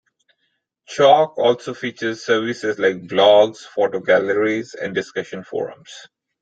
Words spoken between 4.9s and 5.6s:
discussion